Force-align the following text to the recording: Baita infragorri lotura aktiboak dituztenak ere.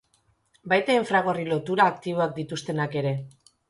Baita 0.73 0.95
infragorri 1.01 1.47
lotura 1.53 1.87
aktiboak 1.93 2.37
dituztenak 2.43 3.03
ere. 3.07 3.19